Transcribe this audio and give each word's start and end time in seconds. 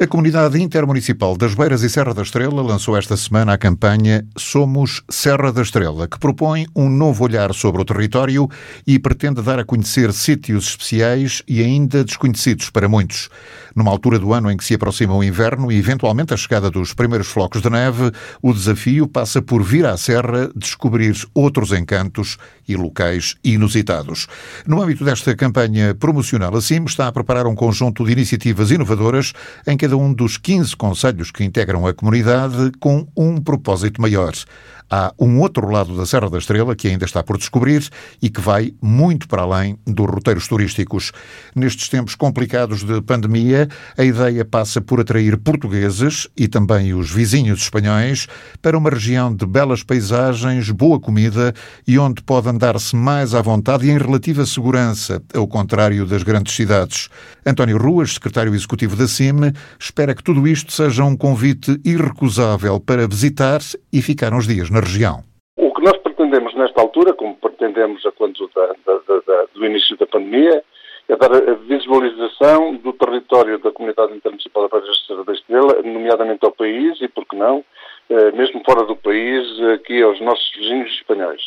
A 0.00 0.06
Comunidade 0.06 0.62
Intermunicipal 0.62 1.36
das 1.36 1.54
Beiras 1.54 1.82
e 1.82 1.90
Serra 1.90 2.14
da 2.14 2.22
Estrela 2.22 2.62
lançou 2.62 2.96
esta 2.96 3.16
semana 3.16 3.54
a 3.54 3.58
campanha 3.58 4.24
Somos 4.36 5.02
Serra 5.10 5.52
da 5.52 5.60
Estrela, 5.60 6.06
que 6.06 6.20
propõe 6.20 6.68
um 6.72 6.88
novo 6.88 7.24
olhar 7.24 7.52
sobre 7.52 7.82
o 7.82 7.84
território 7.84 8.48
e 8.86 8.96
pretende 8.96 9.42
dar 9.42 9.58
a 9.58 9.64
conhecer 9.64 10.12
sítios 10.12 10.68
especiais 10.68 11.42
e 11.48 11.64
ainda 11.64 12.04
desconhecidos 12.04 12.70
para 12.70 12.88
muitos. 12.88 13.28
Numa 13.74 13.90
altura 13.90 14.20
do 14.20 14.32
ano 14.32 14.48
em 14.52 14.56
que 14.56 14.64
se 14.64 14.74
aproxima 14.74 15.16
o 15.16 15.24
inverno 15.24 15.70
e 15.72 15.76
eventualmente 15.76 16.32
a 16.32 16.36
chegada 16.36 16.70
dos 16.70 16.94
primeiros 16.94 17.26
flocos 17.26 17.60
de 17.60 17.68
neve, 17.68 18.12
o 18.40 18.52
desafio 18.52 19.08
passa 19.08 19.42
por 19.42 19.64
vir 19.64 19.84
à 19.84 19.96
Serra 19.96 20.48
descobrir 20.54 21.16
outros 21.34 21.72
encantos 21.72 22.38
e 22.68 22.76
locais 22.76 23.34
inusitados. 23.42 24.28
No 24.64 24.80
âmbito 24.80 25.04
desta 25.04 25.34
campanha 25.34 25.92
promocional, 25.92 26.54
a 26.56 26.60
CIM 26.60 26.84
está 26.84 27.08
a 27.08 27.12
preparar 27.12 27.48
um 27.48 27.54
conjunto 27.56 28.04
de 28.04 28.12
iniciativas 28.12 28.70
inovadoras 28.70 29.32
em 29.66 29.76
cada 29.88 29.96
um 29.96 30.12
dos 30.12 30.36
15 30.36 30.76
conselhos 30.76 31.30
que 31.30 31.42
integram 31.42 31.86
a 31.86 31.94
comunidade 31.94 32.72
com 32.78 33.08
um 33.16 33.40
propósito 33.40 34.02
maior. 34.02 34.34
Há 34.90 35.12
um 35.18 35.40
outro 35.40 35.70
lado 35.70 35.94
da 35.94 36.06
Serra 36.06 36.30
da 36.30 36.38
Estrela 36.38 36.74
que 36.74 36.88
ainda 36.88 37.04
está 37.04 37.22
por 37.22 37.36
descobrir 37.36 37.86
e 38.22 38.30
que 38.30 38.40
vai 38.40 38.72
muito 38.80 39.28
para 39.28 39.42
além 39.42 39.78
dos 39.86 40.06
roteiros 40.06 40.48
turísticos. 40.48 41.12
Nestes 41.54 41.88
tempos 41.88 42.14
complicados 42.14 42.82
de 42.82 43.02
pandemia, 43.02 43.68
a 43.98 44.04
ideia 44.04 44.44
passa 44.46 44.80
por 44.80 45.00
atrair 45.00 45.36
portugueses 45.36 46.26
e 46.34 46.48
também 46.48 46.94
os 46.94 47.10
vizinhos 47.10 47.60
espanhóis 47.60 48.26
para 48.62 48.78
uma 48.78 48.88
região 48.88 49.34
de 49.34 49.44
belas 49.44 49.82
paisagens, 49.82 50.70
boa 50.70 50.98
comida 50.98 51.52
e 51.86 51.98
onde 51.98 52.22
pode 52.22 52.48
andar-se 52.48 52.96
mais 52.96 53.34
à 53.34 53.42
vontade 53.42 53.86
e 53.86 53.90
em 53.90 53.98
relativa 53.98 54.46
segurança, 54.46 55.22
ao 55.34 55.46
contrário 55.46 56.06
das 56.06 56.22
grandes 56.22 56.54
cidades. 56.54 57.08
António 57.44 57.76
Ruas, 57.76 58.14
secretário 58.14 58.54
executivo 58.54 58.96
da 58.96 59.06
CIM, 59.06 59.52
espera 59.78 60.14
que 60.14 60.22
tudo 60.22 60.48
isto 60.48 60.72
seja 60.72 61.04
um 61.04 61.16
convite 61.16 61.78
irrecusável 61.84 62.80
para 62.80 63.06
visitar 63.06 63.60
e 63.92 64.00
ficar 64.00 64.32
uns 64.32 64.46
dias 64.46 64.70
na 64.70 64.77
na 64.78 64.80
região. 64.80 65.24
O 65.56 65.74
que 65.74 65.82
nós 65.82 65.96
pretendemos 65.98 66.54
nesta 66.54 66.80
altura, 66.80 67.12
como 67.12 67.34
pretendemos 67.34 68.04
a 68.06 68.12
quando 68.12 68.48
da, 68.54 68.66
da, 68.86 69.20
da, 69.26 69.44
do 69.52 69.66
início 69.66 69.96
da 69.96 70.06
pandemia, 70.06 70.62
é 71.08 71.16
dar 71.16 71.32
a 71.32 71.54
visualização 71.54 72.76
do 72.76 72.92
território 72.92 73.58
da 73.58 73.72
Comunidade 73.72 74.12
Intermunicipal 74.14 74.64
da 74.64 74.68
Praia 74.68 74.84
da 75.24 75.32
Estrela, 75.32 75.82
nomeadamente 75.82 76.44
ao 76.44 76.52
país 76.52 77.00
e, 77.00 77.08
por 77.08 77.26
que 77.26 77.34
não, 77.34 77.64
eh, 78.10 78.30
mesmo 78.32 78.62
fora 78.64 78.84
do 78.84 78.94
país, 78.94 79.42
aqui 79.74 80.02
aos 80.02 80.20
nossos 80.20 80.50
vizinhos 80.54 80.90
espanhóis. 80.92 81.40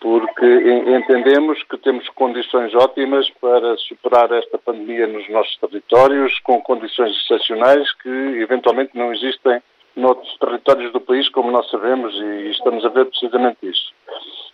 Porque 0.00 0.46
entendemos 0.46 1.62
que 1.64 1.78
temos 1.78 2.08
condições 2.10 2.74
ótimas 2.74 3.28
para 3.40 3.76
superar 3.78 4.30
esta 4.32 4.58
pandemia 4.58 5.06
nos 5.06 5.28
nossos 5.30 5.56
territórios, 5.58 6.38
com 6.40 6.60
condições 6.60 7.16
excepcionais 7.16 7.92
que 8.02 8.08
eventualmente 8.08 8.90
não 8.94 9.12
existem 9.12 9.60
noutros 9.98 10.36
territórios 10.38 10.92
do 10.92 11.00
país, 11.00 11.28
como 11.28 11.50
nós 11.50 11.68
sabemos, 11.70 12.14
e 12.14 12.50
estamos 12.50 12.84
a 12.84 12.88
ver 12.88 13.06
precisamente 13.06 13.58
isso. 13.62 13.92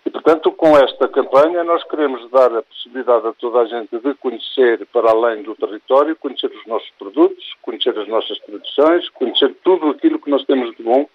E, 0.07 0.11
portanto, 0.11 0.51
com 0.53 0.77
esta 0.77 1.09
campanha, 1.09 1.65
nós 1.65 1.83
queremos 1.85 2.29
dar 2.31 2.55
a 2.55 2.63
possibilidade 2.63 3.27
a 3.27 3.33
toda 3.33 3.61
a 3.61 3.67
gente 3.67 3.99
de 3.99 4.15
conhecer 4.15 4.87
para 4.93 5.11
além 5.11 5.43
do 5.43 5.55
território, 5.55 6.17
conhecer 6.17 6.51
os 6.51 6.67
nossos 6.67 6.91
produtos, 6.99 7.45
conhecer 7.63 7.99
as 7.99 8.09
nossas 8.09 8.39
tradições, 8.41 9.09
conhecer 9.11 9.55
tudo 9.63 9.91
aquilo 9.91 10.19
que 10.19 10.31
nós 10.31 10.45
temos 10.45 10.75
de 10.77 10.83
bom 10.83 11.07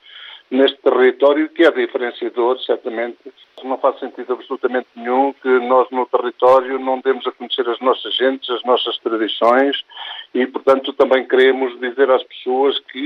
neste 0.51 0.77
território, 0.77 1.49
que 1.49 1.63
é 1.63 1.71
diferenciador, 1.71 2.59
certamente. 2.63 3.17
Não 3.63 3.77
faz 3.77 3.99
sentido 3.99 4.33
absolutamente 4.33 4.87
nenhum 4.95 5.33
que 5.33 5.49
nós 5.59 5.87
no 5.91 6.05
território 6.05 6.79
não 6.79 6.99
demos 7.01 7.27
a 7.27 7.31
conhecer 7.31 7.67
as 7.69 7.79
nossas 7.79 8.15
gentes, 8.15 8.49
as 8.49 8.63
nossas 8.63 8.97
tradições 8.99 9.83
e, 10.33 10.47
portanto, 10.47 10.93
também 10.93 11.27
queremos 11.27 11.77
dizer 11.79 12.09
às 12.09 12.23
pessoas 12.23 12.79
que 12.91 12.99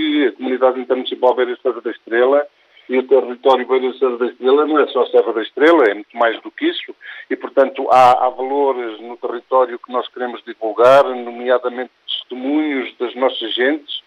a 0.63 0.71
comunidade 0.71 0.79
intermunicipal 0.79 1.35
Beira 1.35 1.57
Serra 1.61 1.81
da 1.81 1.91
Estrela 1.91 2.47
e 2.89 2.97
o 2.97 3.07
território 3.07 3.67
Beira 3.67 3.93
Serra 3.93 4.17
da 4.17 4.25
Estrela 4.25 4.65
não 4.65 4.79
é 4.79 4.87
só 4.87 5.05
Serra 5.07 5.33
da 5.33 5.41
Estrela, 5.41 5.85
é 5.85 5.93
muito 5.93 6.17
mais 6.17 6.41
do 6.41 6.51
que 6.51 6.65
isso 6.65 6.95
e, 7.29 7.35
portanto, 7.35 7.87
há, 7.91 8.25
há 8.25 8.29
valores 8.29 8.99
no 9.01 9.17
território 9.17 9.79
que 9.79 9.91
nós 9.91 10.07
queremos 10.07 10.43
divulgar, 10.43 11.03
nomeadamente 11.03 11.91
testemunhos 12.07 12.95
das 12.97 13.13
nossas 13.15 13.53
gentes, 13.53 14.01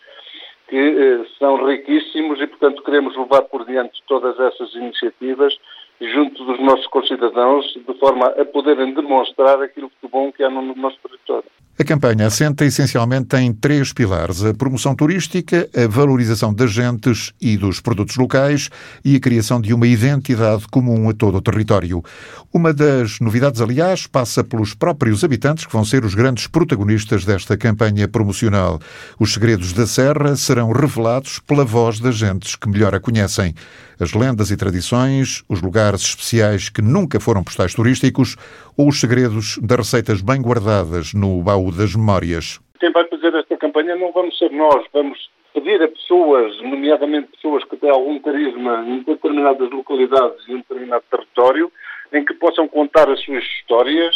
que 0.68 0.76
eh, 0.76 1.24
são 1.38 1.64
riquíssimos 1.64 2.40
e, 2.40 2.46
portanto, 2.46 2.82
queremos 2.82 3.16
levar 3.16 3.42
por 3.42 3.64
diante 3.64 4.02
todas 4.06 4.38
essas 4.40 4.74
iniciativas 4.74 5.56
junto 6.00 6.35
dos 6.56 6.64
nossos 6.64 6.86
concidadãos, 6.88 7.64
de 7.74 7.98
forma 7.98 8.26
a 8.28 8.44
poderem 8.44 8.94
demonstrar 8.94 9.60
aquilo 9.62 9.90
de 10.02 10.08
bom 10.10 10.32
que 10.32 10.42
há 10.42 10.50
no 10.50 10.74
nosso 10.74 10.96
território. 11.02 11.44
A 11.78 11.84
campanha 11.84 12.26
assenta 12.26 12.64
essencialmente 12.64 13.36
em 13.36 13.52
três 13.52 13.92
pilares: 13.92 14.42
a 14.42 14.54
promoção 14.54 14.94
turística, 14.94 15.68
a 15.76 15.86
valorização 15.86 16.54
das 16.54 16.70
gentes 16.70 17.34
e 17.38 17.58
dos 17.58 17.80
produtos 17.80 18.16
locais 18.16 18.70
e 19.04 19.14
a 19.14 19.20
criação 19.20 19.60
de 19.60 19.74
uma 19.74 19.86
identidade 19.86 20.66
comum 20.68 21.10
a 21.10 21.12
todo 21.12 21.36
o 21.36 21.42
território. 21.42 22.02
Uma 22.50 22.72
das 22.72 23.20
novidades, 23.20 23.60
aliás, 23.60 24.06
passa 24.06 24.42
pelos 24.42 24.72
próprios 24.72 25.22
habitantes, 25.22 25.66
que 25.66 25.72
vão 25.72 25.84
ser 25.84 26.02
os 26.02 26.14
grandes 26.14 26.46
protagonistas 26.46 27.26
desta 27.26 27.58
campanha 27.58 28.08
promocional. 28.08 28.80
Os 29.20 29.34
segredos 29.34 29.74
da 29.74 29.86
Serra 29.86 30.34
serão 30.34 30.72
revelados 30.72 31.40
pela 31.40 31.64
voz 31.64 32.00
das 32.00 32.14
gentes 32.14 32.56
que 32.56 32.70
melhor 32.70 32.94
a 32.94 33.00
conhecem. 33.00 33.54
As 34.00 34.12
lendas 34.12 34.50
e 34.50 34.56
tradições, 34.56 35.42
os 35.48 35.60
lugares 35.60 36.00
especiais 36.02 36.45
que 36.72 36.82
nunca 36.82 37.18
foram 37.18 37.42
postais 37.42 37.74
turísticos 37.74 38.36
ou 38.76 38.88
os 38.88 39.00
segredos 39.00 39.58
das 39.62 39.78
receitas 39.78 40.22
bem 40.22 40.40
guardadas 40.40 41.12
no 41.12 41.42
baú 41.42 41.72
das 41.72 41.94
memórias. 41.94 42.60
Quem 42.78 42.92
vai 42.92 43.06
fazer 43.08 43.34
esta 43.34 43.56
campanha 43.56 43.96
não 43.96 44.12
vamos 44.12 44.36
ser 44.38 44.50
nós, 44.50 44.84
vamos 44.92 45.18
pedir 45.52 45.82
a 45.82 45.88
pessoas, 45.88 46.60
nomeadamente 46.62 47.28
pessoas 47.32 47.64
que 47.64 47.76
têm 47.76 47.90
algum 47.90 48.18
carisma 48.20 48.84
em 48.86 49.02
determinadas 49.02 49.70
localidades 49.70 50.46
e 50.48 50.52
em 50.52 50.58
determinado 50.58 51.04
território, 51.10 51.72
em 52.12 52.24
que 52.24 52.34
possam 52.34 52.68
contar 52.68 53.08
as 53.10 53.20
suas 53.24 53.42
histórias, 53.42 54.14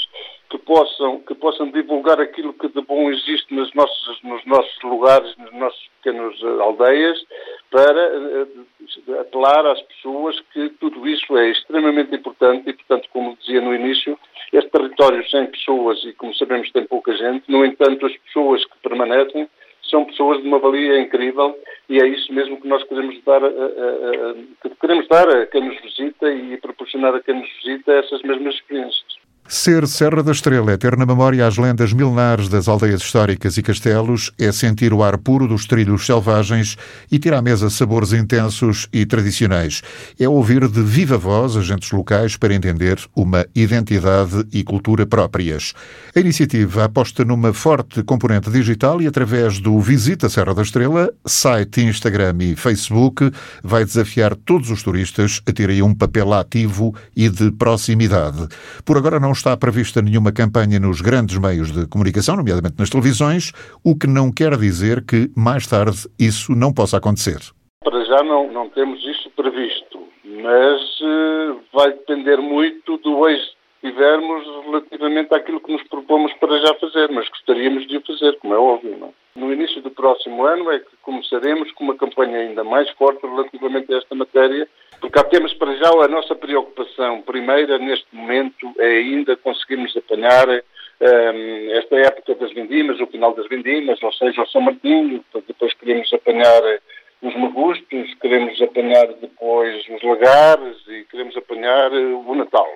que 0.50 0.58
possam, 0.58 1.20
que 1.20 1.34
possam 1.34 1.70
divulgar 1.70 2.20
aquilo 2.20 2.52
que 2.52 2.68
de 2.68 2.82
bom 2.82 3.10
existe 3.10 3.54
nos 3.54 3.72
nossos, 3.72 4.22
nos 4.22 4.44
nossos 4.44 4.82
lugares, 4.82 5.34
nas 5.38 5.52
nossas 5.52 5.80
pequenas 6.02 6.34
eh, 6.42 6.62
aldeias, 6.62 7.24
para 7.70 8.18
uh, 8.18 9.20
apelar 9.20 9.64
às 9.66 9.80
pessoas 9.82 10.38
que 10.52 10.68
tudo 10.80 11.06
isso 11.06 11.36
é 11.38 11.50
extremamente 11.80 12.14
importante 12.14 12.68
e, 12.68 12.72
portanto, 12.74 13.08
como 13.12 13.36
dizia 13.36 13.60
no 13.60 13.74
início, 13.74 14.18
este 14.52 14.70
território 14.70 15.28
sem 15.30 15.46
pessoas 15.46 16.02
e, 16.04 16.12
como 16.12 16.34
sabemos, 16.34 16.70
tem 16.72 16.84
pouca 16.84 17.12
gente, 17.16 17.44
no 17.48 17.64
entanto, 17.64 18.06
as 18.06 18.16
pessoas 18.18 18.64
que 18.64 18.78
permanecem 18.82 19.48
são 19.90 20.04
pessoas 20.04 20.40
de 20.42 20.46
uma 20.46 20.58
valia 20.58 21.00
incrível 21.00 21.58
e 21.88 21.98
é 21.98 22.06
isso 22.06 22.32
mesmo 22.32 22.60
que 22.60 22.68
nós 22.68 22.84
queremos 22.84 23.18
dar 23.24 23.42
a, 23.42 23.46
a, 23.46 23.48
a, 23.48 24.34
que 24.68 24.76
queremos 24.80 25.08
dar 25.08 25.28
a 25.28 25.46
quem 25.46 25.64
nos 25.64 25.80
visita 25.80 26.30
e 26.30 26.56
proporcionar 26.58 27.14
a 27.14 27.20
quem 27.20 27.34
nos 27.34 27.48
visita 27.56 27.92
essas 27.92 28.22
mesmas 28.22 28.54
experiências. 28.54 29.19
Ser 29.52 29.84
Serra 29.88 30.22
da 30.22 30.30
Estrela 30.30 30.70
é 30.70 30.76
ter 30.76 30.96
na 30.96 31.04
memória 31.04 31.44
as 31.44 31.58
lendas 31.58 31.92
milenares 31.92 32.48
das 32.48 32.68
aldeias 32.68 33.02
históricas 33.02 33.56
e 33.56 33.62
castelos, 33.62 34.30
é 34.38 34.52
sentir 34.52 34.92
o 34.92 35.02
ar 35.02 35.18
puro 35.18 35.48
dos 35.48 35.66
trilhos 35.66 36.06
selvagens 36.06 36.78
e 37.10 37.18
ter 37.18 37.34
à 37.34 37.42
mesa 37.42 37.68
sabores 37.68 38.12
intensos 38.12 38.86
e 38.92 39.04
tradicionais. 39.04 39.82
É 40.20 40.28
ouvir 40.28 40.68
de 40.68 40.80
viva 40.80 41.18
voz 41.18 41.56
agentes 41.56 41.90
locais 41.90 42.36
para 42.36 42.54
entender 42.54 43.00
uma 43.12 43.44
identidade 43.52 44.46
e 44.52 44.62
cultura 44.62 45.04
próprias. 45.04 45.74
A 46.14 46.20
iniciativa 46.20 46.84
aposta 46.84 47.24
numa 47.24 47.52
forte 47.52 48.04
componente 48.04 48.52
digital 48.52 49.02
e, 49.02 49.08
através 49.08 49.58
do 49.58 49.80
Visita 49.80 50.28
Serra 50.28 50.54
da 50.54 50.62
Estrela, 50.62 51.12
site, 51.26 51.80
Instagram 51.80 52.36
e 52.38 52.54
Facebook, 52.54 53.32
vai 53.64 53.84
desafiar 53.84 54.36
todos 54.36 54.70
os 54.70 54.80
turistas 54.80 55.42
a 55.44 55.52
terem 55.52 55.82
um 55.82 55.92
papel 55.92 56.32
ativo 56.34 56.94
e 57.16 57.28
de 57.28 57.50
proximidade. 57.50 58.46
Por 58.84 58.96
agora 58.96 59.18
não 59.18 59.39
está 59.40 59.56
prevista 59.56 60.02
nenhuma 60.02 60.32
campanha 60.32 60.78
nos 60.78 61.00
grandes 61.00 61.38
meios 61.38 61.72
de 61.72 61.86
comunicação, 61.88 62.36
nomeadamente 62.36 62.78
nas 62.78 62.90
televisões, 62.90 63.52
o 63.82 63.96
que 63.96 64.06
não 64.06 64.30
quer 64.30 64.54
dizer 64.56 65.02
que 65.04 65.30
mais 65.34 65.66
tarde 65.66 66.06
isso 66.18 66.52
não 66.54 66.72
possa 66.74 66.98
acontecer. 66.98 67.40
Para 67.82 68.04
já 68.04 68.22
não, 68.22 68.52
não 68.52 68.68
temos 68.68 69.02
isso 69.02 69.30
previsto, 69.30 69.98
mas 70.42 70.80
uh, 71.00 71.60
vai 71.72 71.90
depender 71.92 72.36
muito 72.36 72.98
do 72.98 73.26
que 73.26 73.56
tivermos 73.80 74.44
relativamente 74.66 75.34
àquilo 75.34 75.60
que 75.60 75.72
nos 75.72 75.82
propomos 75.84 76.32
para 76.34 76.58
já 76.58 76.74
fazer, 76.74 77.10
mas 77.10 77.26
gostaríamos 77.30 77.86
de 77.86 77.96
o 77.96 78.02
fazer, 78.02 78.38
como 78.40 78.52
é 78.52 78.58
óbvio. 78.58 78.98
Não? 78.98 79.08
É? 79.08 79.40
No 79.40 79.50
início 79.50 79.80
do 79.80 79.90
próximo 79.90 80.44
ano 80.44 80.70
é 80.70 80.80
que 80.80 80.90
começaremos 81.00 81.72
com 81.72 81.84
uma 81.84 81.96
campanha 81.96 82.40
ainda 82.40 82.62
mais 82.62 82.90
forte 82.90 83.26
relativamente 83.26 83.92
a 83.94 83.96
esta 83.96 84.14
matéria 84.14 84.68
porque 85.00 85.18
há 85.18 85.24
temas 85.24 85.54
para 85.54 85.74
já, 85.76 85.88
a 85.88 86.08
nossa 86.08 86.34
preocupação 86.34 87.22
primeira 87.22 87.78
neste 87.78 88.06
momento 88.14 88.72
é 88.78 88.98
ainda 88.98 89.36
conseguirmos 89.36 89.96
apanhar 89.96 90.46
um, 90.48 90.60
ehm, 91.00 91.70
esta 91.78 91.96
época 91.96 92.34
das 92.34 92.52
vindimas, 92.52 93.00
o 93.00 93.06
final 93.06 93.34
das 93.34 93.48
vindimas, 93.48 94.02
ou 94.02 94.12
seja, 94.12 94.42
o 94.42 94.46
São 94.48 94.60
Martinho, 94.60 95.24
depois 95.46 95.72
queremos 95.74 96.12
apanhar 96.12 96.62
eh, 96.64 96.80
os 97.22 97.34
magustos, 97.36 98.14
queremos 98.20 98.60
apanhar 98.60 99.06
depois 99.14 99.82
os 99.88 100.02
lagares 100.02 100.76
e 100.88 101.04
queremos 101.04 101.36
apanhar 101.36 101.92
eh, 101.92 102.14
o 102.26 102.34
Natal. 102.34 102.68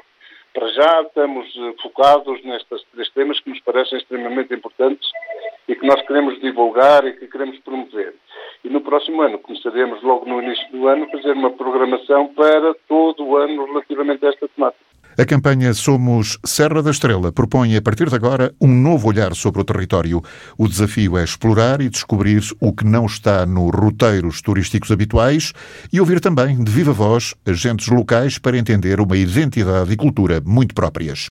Para 0.55 0.69
já 0.69 1.03
estamos 1.03 1.47
eh, 1.57 1.75
focados 1.83 2.43
nestes 2.45 2.85
três 2.93 3.11
temas 3.11 3.39
que 3.41 3.51
nos 3.51 3.61
parecem 3.61 3.99
extremamente 3.99 4.55
importantes 4.55 5.09
e 5.69 5.75
que 5.75 5.87
nós 5.87 6.01
queremos 6.07 6.41
divulgar 6.41 7.07
e 7.07 7.13
que 7.13 7.27
queremos 7.27 7.59
promover. 7.59 8.15
No 8.75 8.81
próximo 8.81 9.23
ano 9.23 9.39
começaremos, 9.39 10.03
logo 10.03 10.27
no 10.27 10.43
início 10.43 10.69
do 10.73 10.89
ano, 10.89 11.09
fazer 11.09 11.31
uma 11.35 11.53
programação 11.53 12.27
para 12.35 12.75
todo 12.89 13.25
o 13.25 13.37
ano 13.37 13.67
relativamente 13.67 14.27
a 14.27 14.31
esta 14.31 14.49
temática. 14.49 14.85
A 15.17 15.25
campanha 15.25 15.73
Somos 15.73 16.41
Serra 16.45 16.83
da 16.83 16.91
Estrela 16.91 17.31
propõe, 17.31 17.77
a 17.77 17.81
partir 17.81 18.09
de 18.09 18.17
agora, 18.17 18.53
um 18.61 18.67
novo 18.67 19.07
olhar 19.07 19.33
sobre 19.37 19.61
o 19.61 19.65
território. 19.65 20.21
O 20.59 20.67
desafio 20.67 21.17
é 21.17 21.23
explorar 21.23 21.81
e 21.81 21.89
descobrir 21.89 22.43
o 22.61 22.73
que 22.73 22.85
não 22.85 23.07
está 23.07 23.47
nos 23.47 23.71
roteiros 23.71 24.43
turísticos 24.43 24.91
habituais 24.91 25.53
e 25.93 26.01
ouvir 26.01 26.19
também, 26.19 26.59
de 26.59 26.73
viva 26.73 26.93
voz, 26.93 27.33
agentes 27.47 27.87
locais 27.87 28.39
para 28.39 28.59
entender 28.59 29.01
uma 29.01 29.17
identidade 29.17 29.93
e 29.93 29.97
cultura 29.97 30.43
muito 30.45 30.75
próprias. 30.75 31.21